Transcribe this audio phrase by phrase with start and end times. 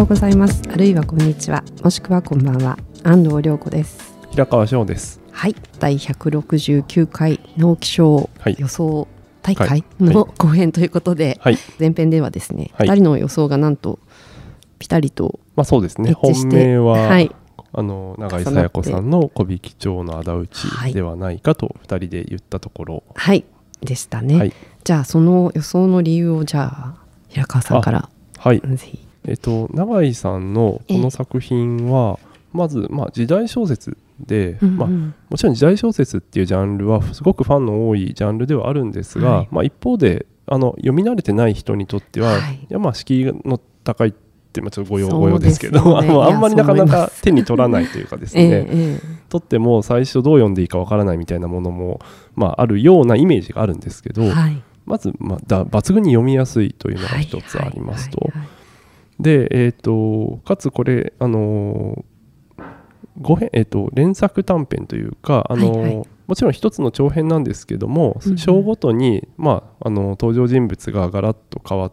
[0.00, 0.62] ようございます。
[0.72, 1.62] あるいはこんにちは。
[1.82, 2.78] もしくはこんばんは。
[3.04, 4.14] 安藤涼子です。
[4.30, 5.20] 平川翔です。
[5.30, 5.54] はい。
[5.78, 8.56] 第169回脳気象はい。
[8.58, 9.06] 予想
[9.42, 9.84] 大会はい。
[10.00, 11.58] の後編ということで、はい。
[11.78, 12.88] 前編ではですね、はい。
[12.88, 13.98] 2人の予想がなんと
[14.78, 16.12] ピタリとまあそうですね。
[16.12, 17.30] 本命は、はい、
[17.70, 20.92] あの永井紗耶子さんの小引町の仇討はい。
[20.92, 23.44] ちではないかと二人で言ったところ、はい、
[23.82, 24.54] でしたね、はい。
[24.82, 26.94] じゃあその予想の理由をじゃあ
[27.28, 28.08] 平川さんから
[28.38, 28.60] はい。
[28.60, 32.18] ぜひえっと永井さんのこの作品は
[32.52, 34.76] まずまあ時代小説で、うんうん。
[34.76, 39.48] まあもちろん時代小説っていうジャンルはすごくファンの多いジャンルではあるんですが、はい。
[39.52, 42.54] まあ一方であの読み慣れてない人にとっては、はい。
[42.56, 44.12] い、やまあ敷居の高いっ
[44.52, 49.00] てまあちょっとご用ご用ですけど、ねあんまりなかないか手に取らないというかですえね、ええ。
[49.28, 52.00] とっても最初どう読んでいいかわからないみたいなものも、
[52.34, 54.60] まあ、あるようなイメージがあるんですけど、えはい。
[54.86, 58.18] まず、まあ、だ抜群に読みやすいというのが一つありますと。
[58.18, 58.32] はい。
[58.32, 58.40] はい。
[58.40, 58.59] はい
[59.20, 62.10] で、えー、とかつこれ、あのー
[63.20, 66.08] 語編えー、と連作短編というか、あのーはいはい。
[66.26, 68.38] もちろん一つの長編なんですけども、うんうん。
[68.38, 71.92] 章ごとに、まあ、あの登場人物がガラッと変わっ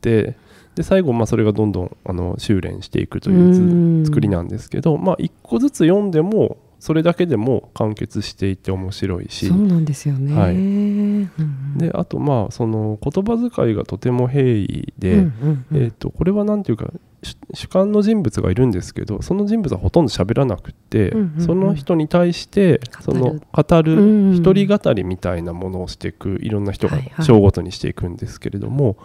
[0.00, 0.36] て
[0.74, 9.48] で最後、まあ、それがどんどんあの修練していくという作りなんですけど、まあ、一個ずつ読んでもそれだけでも完結していて面白いし。
[9.48, 10.54] そうなんですよね、はい。
[10.54, 11.78] うんうん。
[11.78, 15.82] であとまあその言葉遣いがとても平易で、うんうんうん。
[15.82, 21.46] えー、とこれは何ていうか主主観の人物がいるんですけどその人物はほとんど喋らなくって、うんうんうん。
[21.46, 27.24] その人に対してその語るうん一人語りみたいなものをしていくいろんな人がはいはい。
[27.24, 28.96] 章ごとにしていくんですけれども、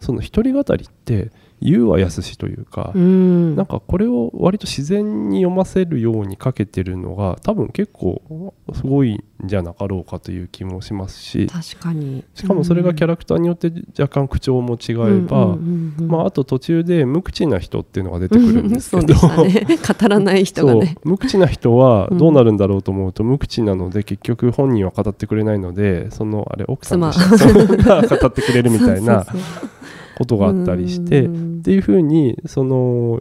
[0.00, 1.30] その一人語りって
[1.62, 3.56] 言うはやすしというか、うん。
[3.56, 12.24] なんかこれを割と自然に読ませるようにかけてるのが多分結構すごいんじゃなかろうかという気もしますし確かに。
[12.34, 15.56] しかもそれがキャラクターによって若干口調も違えば、
[15.98, 19.78] まあ、あと途中で無口な人っていうのが出てくるんですけど、 そうでしたね。
[20.00, 20.82] 語らない人がそう。
[20.82, 29.81] ね無口な人はどうなるんだろうと思うと、無口なので結局本人は語ってくれないのでそのあれ奥さんが語ってくれるみたいな そうそう
[30.22, 31.58] ことがあったりしてうん。
[31.60, 33.20] っていうふうにその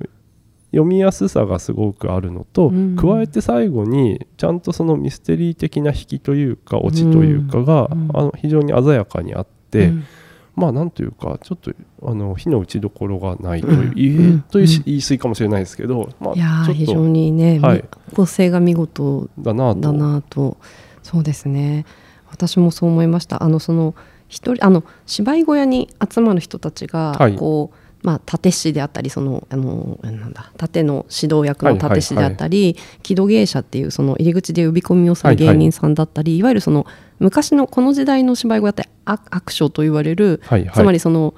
[0.72, 2.96] 読みやすさがすごくあるのと、うん。
[2.96, 8.10] 加えて最後にちゃんとそのミステリー的な引きというかオチというかが、うん。
[8.14, 10.06] あの非常に鮮やかにあって、うん。
[10.56, 11.72] まあなんというかちょっと
[12.04, 17.86] あの火の打ちどころがないという、うというし言い過ぎかもしれないですけど、まいやあ、ちょー非常にね、はい。
[18.14, 19.82] 構成が見事だなと。
[19.82, 20.58] だなと。
[21.04, 21.86] そうですね。
[22.30, 23.44] 私もそう思いました。
[23.44, 23.96] あのその
[24.32, 27.36] 一人あの芝居小屋に集まる人たちがはい。
[27.36, 36.88] こう、まあ、盾師であったりそのあのなんだ盾の指導役の盾師であったり、木戸芸者っていうその入り口で呼び込みをする芸人さんだったり、いわゆるその
[37.20, 40.74] 昔のこの時代の芝居小屋って悪悪所と言われる、はいはい。
[40.74, 41.36] つまりその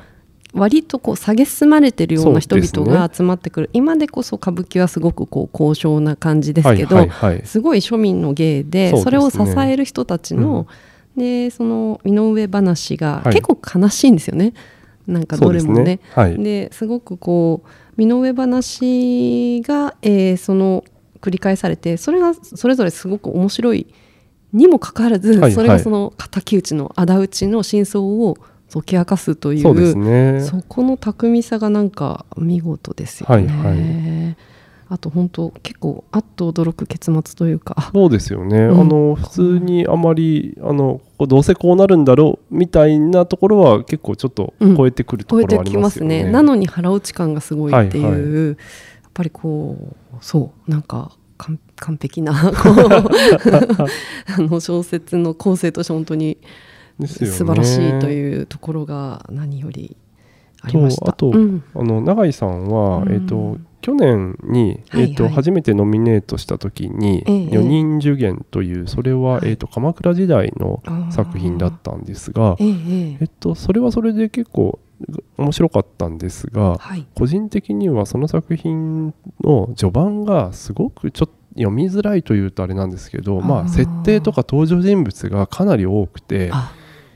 [0.54, 7.46] 割とこう蔑まれてるような人々が集まってくる、今でこそ歌舞伎はすごくこう高尚な感じですけど、はいはいはい。
[7.46, 10.68] すごい庶民の芸でそれを支える人たちの、
[11.16, 13.34] でその身の上話がはい。
[13.36, 14.54] 結構悲しいんですよね、
[15.08, 15.84] なんかどれもね。
[15.84, 16.00] ね。
[16.14, 16.44] はい。
[16.44, 20.84] ですごくこう身の上話が、えーその
[21.22, 23.88] 繰り返されてそれがそれぞれすごく面白い
[24.52, 28.36] にもかかわらず、はいそれがその敵討ちの仇討ちの真相を
[28.72, 30.42] 解き明かすというそうですね。
[30.42, 33.36] そこの巧みさがなんか見事ですよね。
[33.36, 34.36] はいは
[34.90, 45.84] あと本当結構あっと驚く結末というかそうですよね、うんあの普通にあまりあのどうせこうなるんだろうみたいなところは結構ちょっと超えてくるところはありまよね。
[45.84, 46.24] ますすね。
[46.26, 48.58] なのに腹落ち感がすごいっていう、はい
[49.04, 52.52] やっぱりこうそうなんか完完璧な あ
[54.40, 56.40] の小説の構成として本当に
[57.06, 59.96] 素晴らしいというところが何より。
[60.72, 63.12] とあとうんあの永井さんは、うん。
[63.12, 65.12] えー、と去年に、はいはい。
[65.12, 67.58] えーと初めてノミネートした時に「ええ。
[67.58, 69.50] 女人受験」というそれは、はい。
[69.50, 70.82] えー、と鎌倉時代の
[71.12, 73.18] 作品だったんですが、ええええ。
[73.22, 74.80] えっと、それはそれで結構
[75.38, 77.06] 面白かったんですがはい。
[77.16, 86.74] 個人的にはその作品の序盤がすごくちょっと読みづらいというとあれなんですけどまあ設定とか登場人物がかなり多くてあ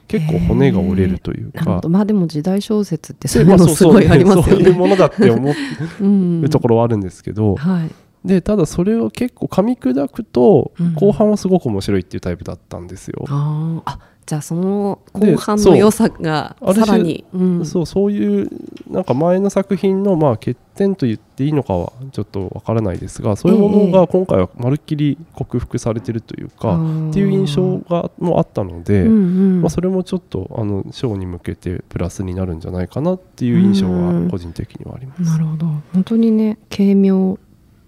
[0.07, 1.81] 結構骨が折れるというか。
[1.88, 4.77] まあでも時代小説ってそういうのすごいありますよそういうね。
[4.77, 5.54] ものだって思
[6.01, 7.92] うんうところはあるんですけど、はい。
[8.25, 13.25] でただそれを結構噛み砕くと、うん後半はすごく面白いっていうタイプだったんですよ。
[13.27, 17.65] あーあじゃあそので後半の良さがさらに、うん。
[17.65, 18.50] そうそういう
[18.89, 26.75] なんか前の作品のまあ欠点と言っていいのかはちょっとわからないですがそういうものが今回はまるっきり克服されてるというか、
[27.09, 29.13] っていう印象がもあったので、うんう
[29.59, 29.62] ん。
[29.62, 35.21] まあ、それもちょっとあのショーに向けてプラスになるんじゃないかなっていう印象は個人的にはあります。
[35.21, 35.68] なるほど。
[35.94, 37.39] 本当にね軽妙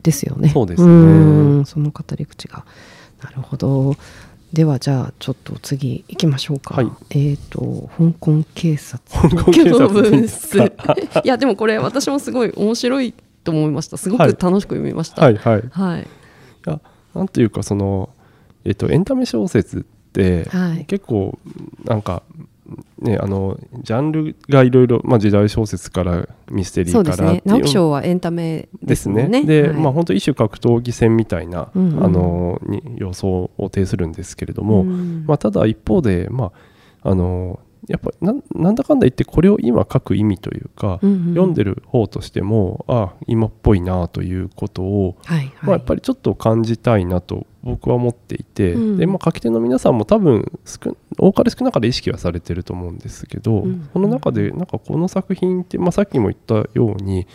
[0.03, 0.47] ですよね。
[0.47, 0.89] そうですね。
[0.89, 0.95] う
[1.59, 1.65] ん。
[1.65, 2.63] その語り口が。
[3.21, 3.97] なるほど
[4.53, 6.91] ではじゃあちょっと次行きましょうか、はい。
[7.11, 9.29] えっ、と香港警察。
[9.29, 9.61] 香港警
[11.23, 13.13] いやでもこれ私もすごい面白い
[13.43, 13.97] と思いました。
[13.97, 14.31] すごくはい。
[14.31, 15.21] 楽しく読みました。
[15.21, 16.07] はいはい、いはい。
[16.65, 16.81] や
[17.13, 18.09] なんというかその、
[18.65, 20.85] えっと、エンタメ小説って、はい。
[20.85, 21.37] 結構
[21.85, 22.23] なんか
[22.99, 27.27] ねあのジャンルがいろいろ、まあ、時代小説からミステリそうですね。
[27.27, 29.27] ーから直木賞はエンタメでですね。
[29.27, 29.77] ねで、はい。
[29.77, 32.03] まあ本当一種格闘技戦みたいな、うんうん。
[32.03, 35.25] あのに予想を呈するんですけれども、うん。
[35.25, 36.51] まあ、ただ一方で、ま
[37.03, 41.19] あ、あのやっぱなんなんだかんだ言ってこれを今書く意味というか、うんうん。
[41.29, 45.51] 読んでる方としてもあ今っぽいなということを、はいはい。
[45.61, 48.97] まあ、やっぱりちょっと感じたいなと僕は思っていて、うん。
[48.97, 53.89] でまあ、書き手の皆さんも多分少多かれ少なかれ意識はされてると思うんですけど、うん。
[53.93, 57.27] その中でなんかこの作品って、まあ、さっきも言ったように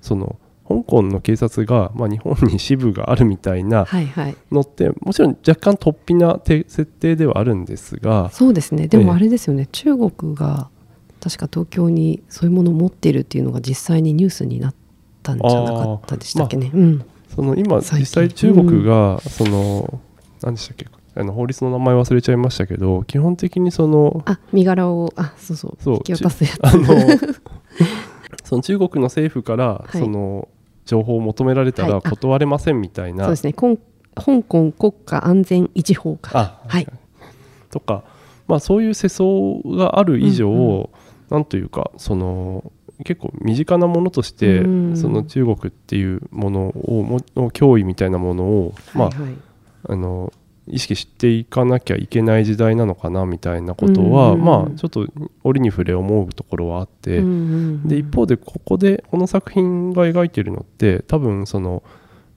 [0.00, 0.36] その
[0.68, 4.36] 香港の警察が、まあ、日本に支部があるみたいなはいはい。
[4.50, 8.88] のってもちろん若干突飛なて設定ではあるんですがそうですね。
[8.88, 9.04] でええ。
[9.04, 10.68] もあれですよね、中国が
[11.20, 14.74] 確か東京にそういうものを持っているっていうのが実際にニュースになっ
[15.22, 17.04] たんじゃなかったでしたっけね、うん。
[17.34, 20.00] その今実際中国がその、
[20.42, 20.86] 何でしたっけ？
[21.14, 26.58] あの法律の名前忘れちゃいましたけど基本的にそのあ身柄をあそうそうそう引き渡すやつ。
[26.62, 26.84] あの
[28.44, 29.98] その中国の政府からはい。
[29.98, 30.48] その
[30.84, 33.52] 情報を求められたら断れませんみたいな、そうですね。
[33.52, 33.76] 香
[34.42, 36.30] 港国家安全維持法か。
[36.34, 36.88] あはい。
[37.70, 38.04] とか、
[38.48, 39.30] まあ、そういう世相
[39.76, 40.88] がある以上、うん。
[41.30, 42.72] なんというかその
[43.04, 44.96] 結構身近なものとして、うん。
[44.96, 49.34] その中国っていうものをもの脅威みたいなものを、まあはいはい。
[49.88, 50.32] あの
[50.66, 55.06] 意識していかなきゃいけない時代なのかなみたいなことは、うんまあちょっと
[55.42, 57.20] 折に触れ思うところはあって、
[57.84, 61.82] で一方でここでこの作品が描いているのって多分その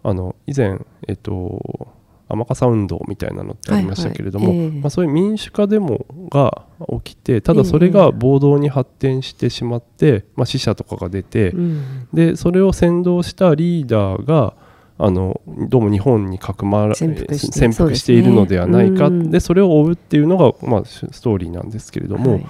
[0.03, 1.95] あの以前えっと
[2.27, 4.71] 雨傘運動みたいなのってありましたけれども、はいはいええ。
[4.81, 6.65] まあ、そういう民主化デモが
[7.03, 12.07] 起きてただそれが暴動に発展してしまって、まあ、死者とかが出て、うん。
[12.13, 14.55] でそれを先導したリーダーが
[14.97, 19.07] あのどうも日本にかくまら潜伏して潜伏しているのではないか。
[19.07, 19.25] そうですね。
[19.25, 19.31] うん。
[19.31, 22.45] でそれを追うっていうのが、まあ、ストーリーなんですけれども、はい。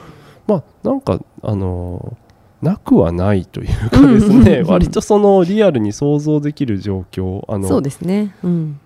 [0.48, 2.18] まあなんかあの
[2.62, 8.36] なくはないというかですね、割とそのリアルに想像できる状況あのそうですね。
[8.44, 8.80] うん。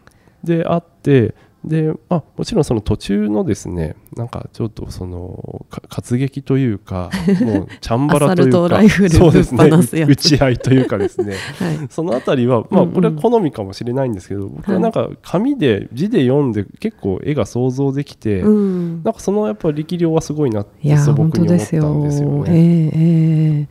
[0.44, 7.10] であってで、まあ、もちろんその途中のですねなんかちょっとそのか活劇というか
[7.42, 9.70] もうチャンバラというかそうですね
[10.04, 11.36] 打ち合いというかですね。
[11.60, 11.88] はい。
[11.90, 12.94] そのあたりは、まあ、うんうん。
[12.94, 19.04] これは好みかもしれないんですけど、僕はなんか紙で字で読んで結構絵が想像できて、うん。
[19.04, 21.94] なんかそのやっぱ力量はすごいなって素朴に思ったですよ。
[21.94, 23.70] んですよえね。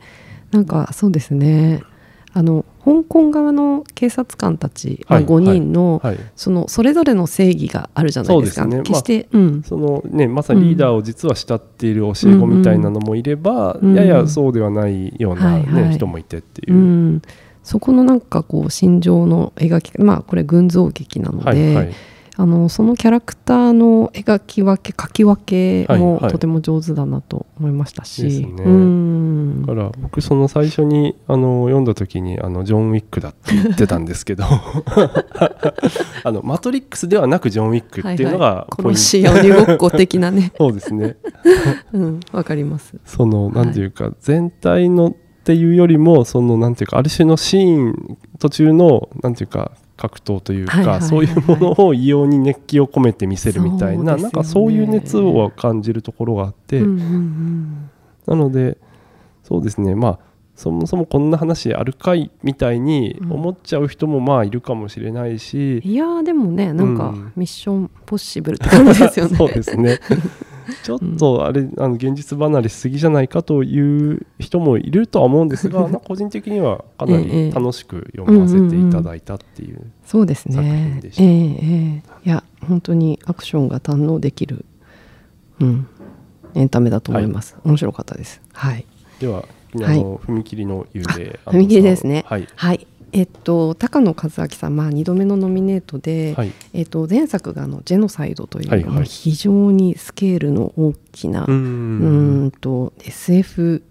[0.51, 1.81] なんかそうですね。
[2.33, 6.17] あの香港側の警察官たち、まあはい5人の、はい。
[6.35, 8.65] そのそれぞれの正義があるじゃないですか。
[8.65, 8.81] ね。
[8.83, 9.63] 決して、うん。
[9.63, 13.95] そのね、まさにリーダーを実は慕っている教え子みたいなのもいれば、うんうん。
[13.95, 15.93] ややそうではないような、ねはいはい。
[15.93, 16.75] 人もいてっていう。
[16.75, 17.21] う、ん、
[17.63, 21.93] そこのなんかこう心情の描きまあこれ群像劇なので、はいはい
[22.41, 28.47] あのそのキャラクターの描き分け書き分けもはいはいとても上手だなと思いましたし、ですね。
[28.63, 29.65] うん。
[29.65, 34.45] だから僕その最初にあの読んだ時にあのジョン・ウィックだって言ってたんですけど。
[36.23, 40.53] あのマトリックスではなくジョン・ウィックっていうのがポイント、殺し屋鬼ごっこ的なね。
[40.57, 41.17] そうですね。
[41.91, 42.95] うんわかります。
[43.03, 54.21] そのなんていうか、全体のっていうよりもそのなんていうかある種のシーン途中のなんていうか格闘というか、そういうものを異様に熱気を込めて見せるみたいな、ね。
[54.21, 57.89] なんかそういう熱を感じるところがあって、うんうんうん。
[58.25, 58.77] なので
[59.43, 59.95] そうですね。
[59.95, 60.19] まあ
[60.55, 67.33] そもそもこんな話あるかいみたいに思っちゃう人もまあいるかもしれないし、いやーでもねなんかうん。
[67.35, 69.35] ミッションポッシブルって感じですよね。
[69.37, 69.99] そうですね
[70.83, 79.91] ちょっとあれあの現実離れしすぎじゃないかという人もいるとは思うんですがなんか個人的にはかなええり楽しく読ませていただいたっていう。
[80.05, 81.11] そうです作品ねで。
[81.11, 84.65] したええええいや本当にアクションが堪能できる、
[85.59, 85.87] うん、
[86.55, 87.55] エンタメだと思います。
[87.63, 88.41] 面白かったです。
[88.53, 88.85] はい。
[89.19, 89.45] では
[89.81, 92.23] あはいの踏切の幽霊踏切ですね。
[92.27, 92.87] はいはい。
[93.11, 102.51] えっと、高野和明さん、まあ、2度目のノミネートで、はい、えっと、前作があの「ジェノサイド」という、はいはい、非常にスケールの大きなうん。
[102.61, 103.83] と SF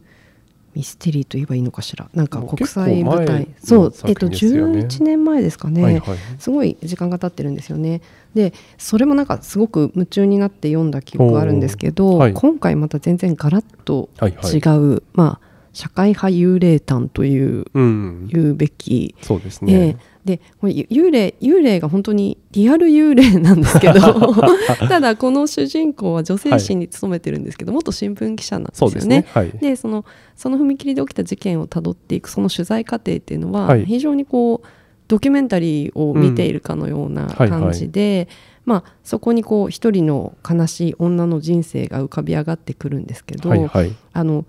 [0.75, 2.09] ミステリーと言えばいいのかしら。
[2.15, 3.49] なんか国際舞台。
[3.63, 8.01] そう、えっと、11年前ですかね、はいはい、すごい時間が経ってるんですよね。
[8.35, 14.61] でそれもなんかすごく夢中になって読んだ記憶があるんですけど、はい、今回また全然ガラッと違う、はい。
[14.61, 15.48] はい、まあ
[15.79, 19.15] 社会派幽霊譚という、うん、言うべき。
[19.23, 24.01] そうですね、えー、でこれ幽霊幽霊が本当にリアル幽霊なんですけど
[24.89, 28.99] ただこの主人公は女性誌に勤めてるんですけど、はい、元新聞記者なんですよね。
[29.01, 29.27] で、ね。
[29.31, 30.05] はい、その
[30.35, 34.67] その踏切で起きた事件をたどっていくその取材過程っていうのは、非常にこう
[35.07, 38.01] ドキュメンタリーを見ているかのような感じで。
[38.03, 38.09] うん。
[38.11, 38.29] はいはい。
[38.69, 44.45] まあ、そこにこう一人の悲しい女の人生が浮かび上がってくるんですけど、はいはい、あの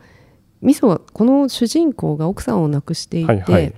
[0.62, 3.74] ミソはこの主人公が奥さんを亡くしていて、はいはい、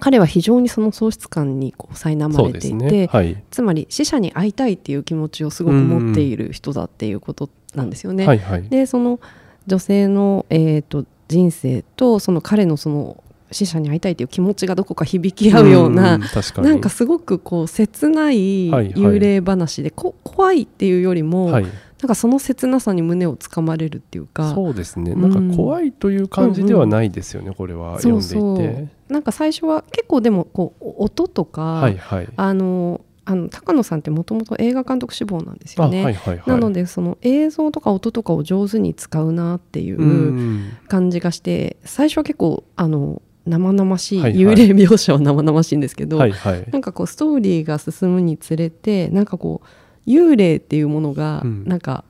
[0.00, 3.06] 彼は非常にその喪失感にこう苛まれていて、ね。
[3.06, 8.26] はい、つまり死者に会いたいっていう気持ちをすごく持っている人だっていうことなんですよね。
[8.26, 9.20] はいはい、でその
[9.66, 21.66] 女性の、えーと、人生とその彼のその死者に会いたいという気持ちがどこか響き合うような、うん、なんかすごくこう切ない幽霊話で、はいはい、怖いっていうよりも、はい、
[22.00, 24.54] なんかその切なさに胸をつかまれるっていうか。
[24.54, 25.14] そうですね。
[25.14, 27.50] なんか怖いという感じではないですよね、うん。
[27.50, 28.00] うん、これは。
[28.00, 28.34] 読んでいて。
[28.34, 28.88] そうそう。
[29.08, 49.66] なんか最初は結構でもこう音とか、はいはい、あのあの高野さんってもともと映画監督志望なんですよね、はいはいはい、なのでその映像とか音とかを上手に使うなっていう感じがして最初は結構あの生々しい、幽霊描写は生々しいんですけど、はいはい、なんかこうストーリーが進むにつれてなんかこう
[50.08, 52.04] 幽霊っていうものが、なんか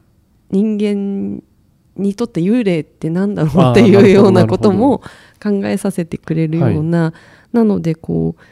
[0.51, 1.43] 人間
[1.97, 5.03] にとって幽霊ってなんだろうっていうようなことも
[5.43, 7.15] 考えさせてくれるような、は
[7.53, 8.43] い、なのでこう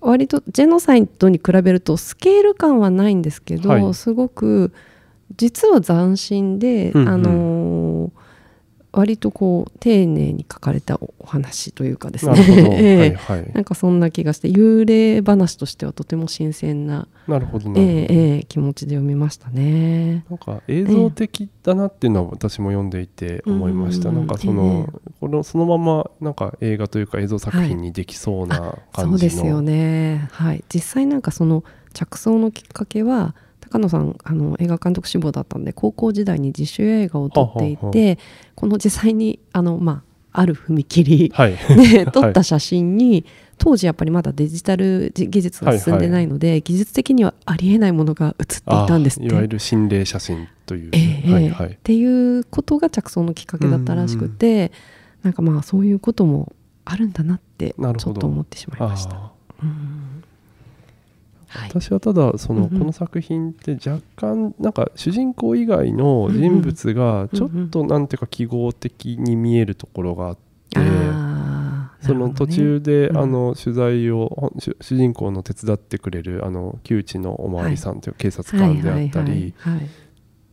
[0.00, 4.72] 割とジェノサイドに比べるとスケール感はないんですけど、はい、すごく
[5.36, 8.17] 実は斬新で、うんうん、あのー
[8.98, 12.34] 割とこう丁寧に書かれたお話というかですね。
[12.80, 20.24] えー はいはい、なんかそんな気がして幽霊話としてはとても新鮮ななるほどえー、えー、気持ちで読みましたね。
[20.28, 30.28] なんか映像的だなっていうのは私も読んでいて思いました、えー、なんかその、えー、このそのままなんか映画というか映像作品にできそうな感じの、はい、そうですよね。
[30.32, 30.64] はい。
[30.74, 31.62] 実際なんかその
[31.92, 33.36] 着想のきっかけは
[33.68, 38.18] 高野さんあの映画監督志望だったんで高校時代に自主映画を撮っていて
[38.54, 41.32] この実際にあの、まあ、ある踏切
[41.68, 43.24] で 撮った写真に、はい、
[43.58, 46.54] 当時やっぱりまだデジタル技術が進んでないので、はい。
[46.54, 54.72] はい、技術的にはありえないものが写っていたんですいわゆる心霊写真という、えーはいはい、っていうことが着想のきっかけだったらしくて
[55.22, 56.52] なんかまあそういうことも
[56.84, 59.32] あるんだなってちょっと思ってしまいました。
[59.62, 59.97] うん
[61.68, 70.80] 私はただそのこの作品って若干なんか主人公以外の人物がちょっとなんていうか記号的に見えるところがあって、
[72.00, 79.54] その途中であの取材を主人公の手伝ってくれるあの旧知のおまわりさんという警察官であったり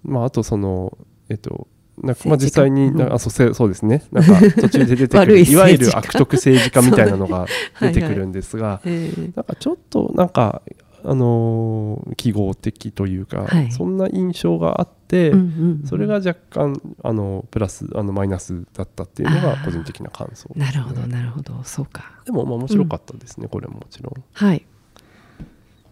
[0.03, 0.97] まああとその
[1.29, 1.67] えっと
[2.01, 4.03] なんかまあ実際に、あそうそうですね。
[4.11, 7.45] なんか 途中で出てくるいわゆる悪徳政治家みたいなのが
[7.79, 8.81] 出てくるんですが
[9.35, 10.61] なんかちょっとなんか
[11.05, 15.45] あのー、記号的というか、はい、そんな印象があって、うんうん
[15.81, 21.63] うん、それが若干あのプラスあのマイナスだったっていうのが個人的な感想、ね、なるほどなるほど。
[21.63, 22.19] そうか。
[22.25, 24.23] でもまあ面白かったですね、うん、これももちろん。
[24.33, 24.65] はい、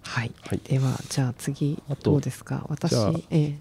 [0.02, 2.66] はい、はい、ではじゃあ次どうですか？
[2.70, 2.96] 私
[3.30, 3.60] ええ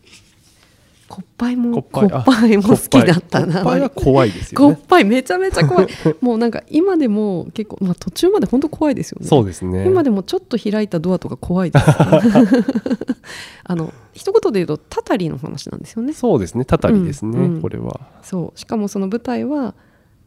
[1.12, 3.57] コッパイもコッパイも好きだったな。
[3.57, 4.76] コッパイは怖いですよね。
[4.76, 5.88] コッパイめちゃめちゃ怖い。
[6.23, 9.26] もうなんか今でも結構まあ途中まで本当怖いですよね。
[9.26, 9.85] そうですね。
[9.87, 11.85] 今でもちょっと開いたドアとか怖いです。
[13.64, 16.14] あの一言で言うとタタリの話なんですよね。
[16.14, 16.64] そうですね。
[16.64, 17.38] タタリですね。
[17.38, 18.00] うんうん、これは。
[18.23, 19.75] そうしかもその舞台は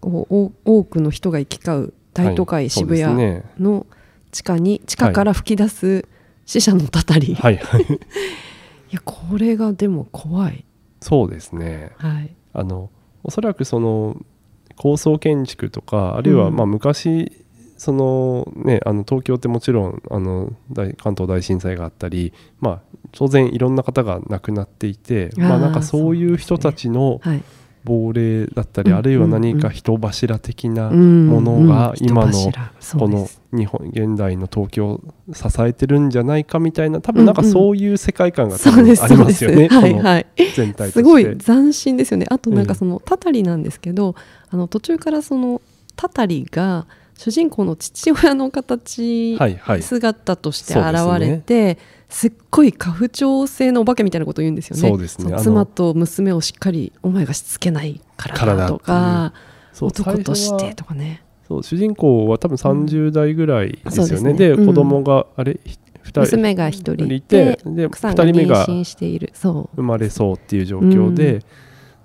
[0.03, 3.87] お多くの人が行き交う大都会渋谷の
[4.31, 6.05] 地下に、地下から吹き出す
[6.45, 7.33] 死者のたたり。
[7.33, 7.81] はいはい。
[7.89, 7.89] い
[8.91, 10.63] やこれがでも怖い。
[11.05, 12.89] そうですね、はい、あの
[13.23, 14.17] おそらくその
[14.75, 17.31] 高層建築とかあるいはまあ昔、
[17.77, 22.81] そのね、あの東京ってもちろんあの大関東大震災があったり、まあ、
[23.11, 27.43] 当然いろんな方が亡くなっていてまあ、なんかそういう人たちの、はい、
[27.85, 32.51] 亡霊だったり、あるいは何か人柱的なものが今の
[32.97, 35.01] この日本現代の東京を
[35.33, 42.25] 支えてるんじゃないかみたいな多分なんかそういう世界観がありますよね、はいはい、全体すごい斬新ですよね。
[42.29, 44.15] あとなんかそのたたりなんですけど、
[44.49, 45.61] あの途中からその
[45.95, 49.81] たたりが主人公の父親の形、はいはい。
[49.81, 51.77] 姿として現れて、
[52.09, 54.89] すっごい家父長制のお化けみたいなことを言うんですよね。
[54.89, 55.35] そうですね。
[55.39, 59.33] 妻と娘をしっかりお前がしつけないからだとか
[59.79, 61.23] 男としてとかね。
[61.47, 64.33] そう主人公は多分30代ぐらいですよね、そうですね。
[64.33, 64.65] でうん。
[64.65, 65.59] 子供があれ
[66.15, 69.31] 娘が一人いいててで奥さんが2人目妊が娠している。
[69.33, 69.75] そう。
[69.75, 71.43] 生まれそうっていう状況で、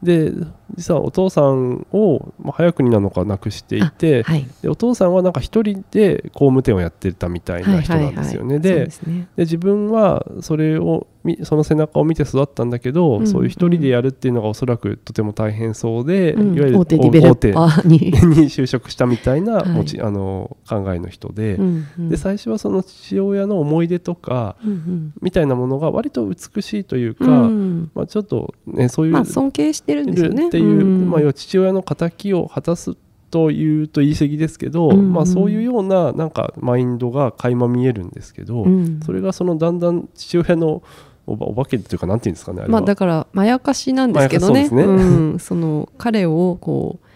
[0.02, 0.33] で
[0.77, 4.47] 実はお父さんを、まあ、早くになのか亡くしていて、はい。
[4.62, 8.59] でお父さんはなんか一人で工務店をやってたみたいな人なんですよね。
[8.59, 8.89] で
[9.37, 16.57] 自分はそれをみその背中を見て育ったんだけど、うんそういう一人でやるっていうのがおそらくとても大変そうで、うん。
[16.57, 18.12] いわゆる大手に。
[18.50, 19.69] 就職したみたいな はい。
[19.69, 22.09] 持ち、あの考えの人で,、うんうん。
[22.09, 27.33] で最初はその父親の思い出とかうんみたいなものが割と美しいというか、うん。
[27.33, 30.49] うんまあ、ちょっと、ね、そういう、まあ尊敬してるんですよね。
[30.61, 31.11] いう、ん。
[31.11, 32.97] まあ、父親の敵を果たす
[33.31, 35.12] というと言い過ぎですけど、うんうん。
[35.12, 39.00] まあ、そういうようななんかマインドが垣間見えるんですけど、うん。
[39.05, 40.83] それがそのだんだん父親の
[41.26, 44.69] おばお化けというかなんていうんですかねあれは、まあだからまやかしなんですけどね。
[44.69, 44.83] ね。
[44.83, 45.38] うん。
[45.38, 47.07] その彼をこう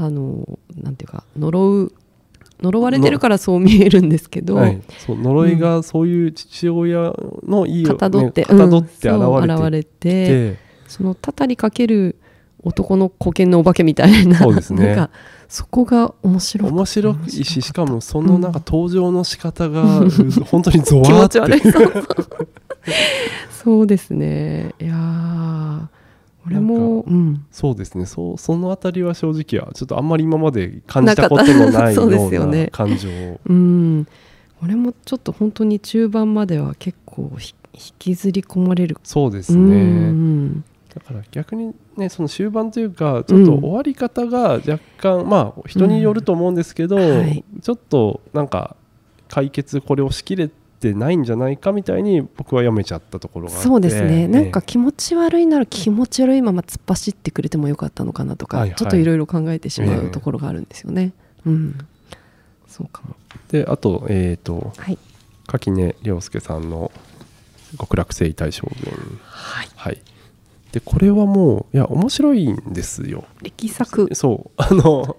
[0.00, 1.92] あのなんていうか呪う
[2.60, 7.12] 呪われてるからそう見えるんですけど、はい、そう呪いがそういう父親
[7.46, 12.16] のいい、かたどって、ねかたどって現れて現れてて、そのたたりかける
[12.64, 14.38] 男の古剣のお化けみたいな。
[14.38, 14.86] そうですね。
[14.86, 15.10] なんか
[15.48, 19.82] そこが面白面白いししかもそのなんかうん登場の仕方が
[20.50, 21.60] 本当にゾワーってち悪い。
[23.62, 24.74] そうですね。
[24.80, 25.86] いやー。
[26.46, 27.44] 俺もうん。
[27.50, 28.06] そうですね。
[28.06, 32.10] そうそのあたりは正直はちょっとあんまり今まで感じたことのないよう
[32.46, 33.08] な 感情
[33.46, 34.06] うん。
[34.62, 38.96] 俺もちょっと本当に中盤までは結構ひ引きずり込まれる。
[39.02, 39.76] そうですうね
[40.10, 47.18] んだから逆にねその終盤というかちょっと終わり方が若干、まあ人によると思うんですけど、うん。
[47.18, 47.44] はい。
[47.62, 48.76] ちょっとなんか
[49.28, 50.48] 解決これをしきれ
[50.78, 53.68] てないんじゃないかみたいに僕は読めちゃったところがあって。
[53.68, 54.28] そうですね。
[54.28, 58.76] なんかえ気持ち悪いなら気持ち悪いまま突っ走ってくれてもよかったのかなとか、はいはい。
[58.76, 61.12] ちょっといろいろ考えてしまええうところがあるんですよね。
[61.44, 61.76] うん、
[62.68, 63.16] そうかも。
[63.50, 64.98] えであとえっ、とはい。
[65.48, 66.92] 垣根涼介さんの
[67.78, 69.18] 「極楽征夷大将軍。
[69.24, 70.00] はい。」はい
[70.74, 73.24] でこれはもういや面白いんですよ。
[73.42, 74.12] 力作。
[74.12, 74.50] そう。
[74.60, 75.16] あの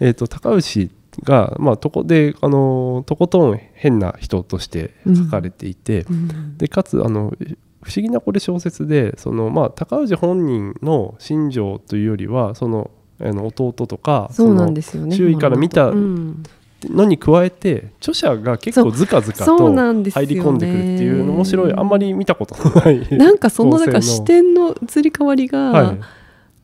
[0.00, 0.90] えっ、と高牛
[1.22, 6.56] がまあとこであのとことん変な人として書かれていて、うん。
[6.56, 7.34] でかつあの
[7.82, 15.14] 不思議なこれ小説でその、まあ、高氏本人の心情というよりはそのあの弟とかそうなんそですよね。
[15.14, 16.42] 周囲から見たうん
[16.90, 21.72] ののに加えて著者が結構ずかずかと入り込んでくるっていう面白い。
[21.72, 23.16] あんまり見たことのない。
[23.16, 26.00] なんかそのだから構成の視点の移り変わりが、はい。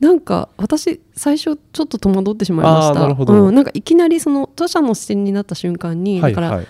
[0.00, 3.00] なんか私最初ちょっと戸惑ってしまいました。
[3.00, 3.34] なるほど。
[3.34, 6.56] うん、なんかいきなりその著者の視点になった瞬間に、だからはい。
[6.58, 6.66] はい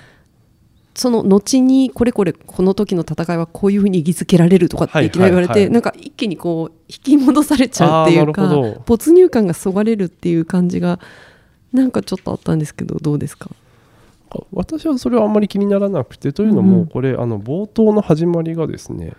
[0.95, 5.65] その後にこれこれこの時の戦いはこういうふうに意義づけられるとかっていきなり言われて、はいはい。
[5.65, 11.01] はいなんか一気にこう引き戻されちゃうっていうか没入感がそがれるっていう感じが
[11.73, 13.51] なんかちょっとあったんですけどどうですか？
[14.53, 16.33] 私はそれはあんまり気にならなくて。
[16.33, 19.13] というのも、うんこれあの冒頭の始まりがですね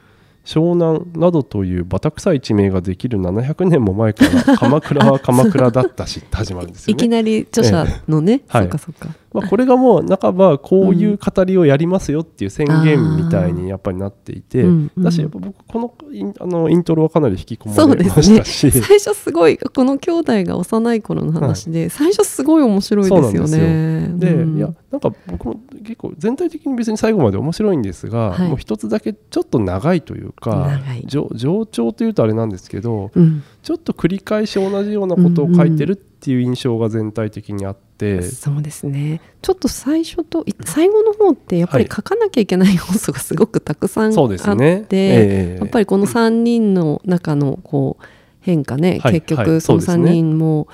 [0.43, 6.97] 湘南などというバタ臭い地名ができる700年も前から鎌倉は鎌倉だったしって始まるんですよね。
[6.99, 8.61] いきなり著者のね、ええ。
[8.61, 15.03] そうかそうか、まあ、これがもう半ばこういう語りをやりますよっていう宣言みたいにやっぱりなっていて、うんうん。
[15.03, 24.11] だしやっぱ僕このインあのイントロはかなり引き込まれますしたし、最初すごいこの兄弟が幼い頃の話で、最初すごい面白いですよね。
[24.15, 24.57] で、うん。
[24.57, 28.47] いやなんか僕も結構全体的に別に最後まで面白いんですが、はい。
[28.49, 31.03] もう一つだけちょっと長いというか長い。
[31.05, 33.43] 上上調というとあれなんですけどうん。
[33.63, 37.82] ちょっと繰り返し同じようなことを書いてるっていう印象が全体的にあって、
[38.21, 39.21] そうですね。
[39.41, 41.95] ちょっと最初とい最後の方ってやっぱりはい。
[41.95, 48.05] 書かなきゃいけない要素がすごくたくさんあって、やっぱりこの3人の中のこう
[48.41, 49.61] 変化ね、はい結局はい。
[49.61, 50.11] その3そうですね。
[50.11, 50.67] 人も、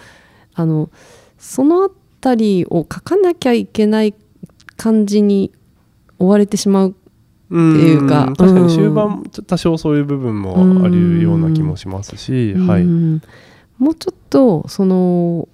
[0.55, 0.89] あの
[1.37, 1.89] そのあ
[2.21, 4.13] たりを書かなきゃいけない
[4.77, 5.51] 感じに
[6.17, 6.95] 追われてしまう
[7.51, 8.33] うんっていうか。
[8.37, 8.67] 確かうん。
[8.67, 13.21] に終盤多少そういう部分もあるような気もしますし、はい、うん。
[13.77, 15.47] もうちょっとその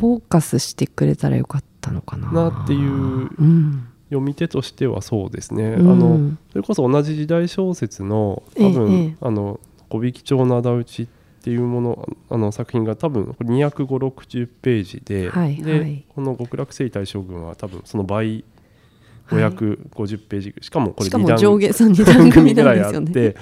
[0.00, 2.32] フォーカスしてくれたらよかったのかな。
[2.32, 5.92] なっていううん読み手としてはそうですね、うん。
[5.92, 9.16] あのそれこそ同じ時代小説の多分、ええ。
[9.20, 11.06] あの小引町の仇討ちっ
[11.42, 16.04] ていうものあの作品が多分25060ページで,、はいではい。
[16.08, 18.44] この極楽征夷大将軍は多分その倍
[19.26, 19.42] はい。
[19.44, 22.52] 550ページ、しかもこれしか2段も上下さん2段組。
[22.52, 23.36] ぐらいあって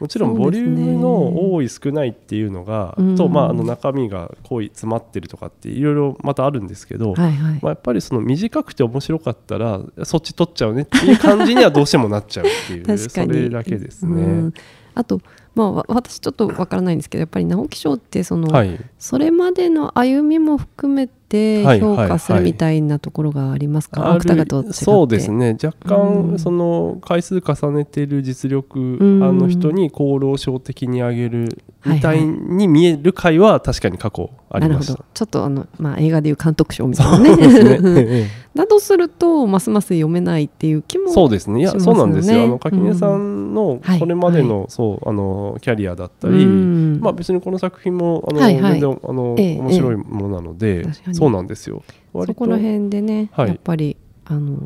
[0.00, 3.16] もちろんボリュームの多い少ないっていうのが、うん。
[3.16, 7.52] と、まあ、あの中身が濃い詰まってるとかっていろいろまたあるんですけど、はいはい。
[7.54, 14.22] まあ、やっぱりその短くて面白かったらそっち取っちゃうねっていう感じにはどうしてもなっちゃうっていう それだけですね。
[14.22, 14.54] うん。
[14.94, 15.20] あと、
[15.54, 21.23] まあ、わ私ちょっとわからないんですけどやっぱり直木賞ってその、はい、それまでの歩みも含めて
[21.64, 24.72] はい評価するはいみたいなところがありますか、ある芥川と違って。
[24.72, 25.56] そうですね。
[25.62, 26.32] 若うん。
[26.32, 29.22] 干その回数重ねてる実力ん。
[29.22, 31.48] あの人に厚労省的に上げる
[31.80, 32.24] はいはいみたい。
[32.24, 35.04] に見える回は確かに過去ありましたなるほど。
[35.14, 37.36] ちょっとあの、まあ、映画でいう監督賞みたいなね。
[37.36, 37.46] ね。
[38.00, 38.44] ええ。
[38.54, 41.60] だとするとますます読めないっていう気もそうですね。
[41.60, 42.44] いやそうなんですよ。
[42.44, 43.98] あの垣根さんのはい。
[43.98, 47.00] これまでのそうあのキャリアだったりうん。
[47.00, 48.72] まあ別にこの作品もあのはいはい。
[48.72, 51.14] 全然あのええ面白いものなので確かに。
[51.16, 51.82] そうなんですよ。
[52.12, 53.48] そ割ことら辺でね、はい。
[53.48, 54.58] やっぱり、あのー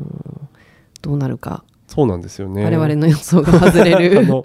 [1.01, 2.63] どうなるか、そうなんですよね。
[2.63, 4.43] 我々の予想が外れ あるの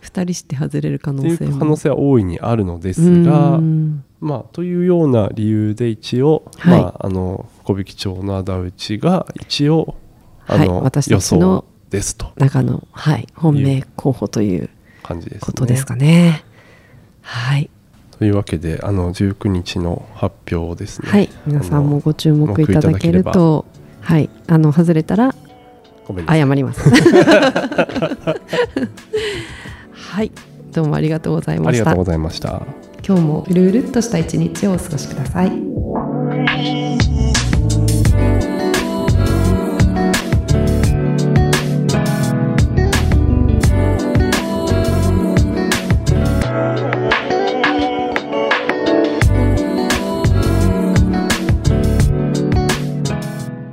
[0.00, 1.56] 二人して外れる可能性も。
[1.56, 4.04] う可能性は大いにあるのですがうん。
[4.20, 6.80] まあ、というような理由で一応、はい。
[6.80, 9.96] まあ、あの小引町の仇討ちが一応
[10.46, 10.68] あはい。
[10.68, 12.32] の、私予たちの想ですと。
[12.36, 14.70] 中の、はい、本命候補という
[15.02, 15.46] 感じですね。
[15.46, 16.44] ことですかね。
[17.22, 17.68] はい、
[18.18, 21.10] というわけであの19日の発表ですね。
[21.10, 23.66] はい、皆さんもご注目いただけると、
[24.00, 25.34] はい、あの外れたら
[26.26, 26.80] 謝ります。
[30.08, 30.32] はい、
[30.72, 31.98] どうもありがとうございましたありがとう。
[31.98, 32.62] ございました。
[33.06, 35.52] 今日もゆるゆるっとした一日をお過ごしください。